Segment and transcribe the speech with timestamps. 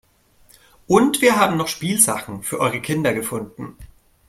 [0.87, 3.77] Und wir haben noch Spielsachen für eure Kinder gefunden.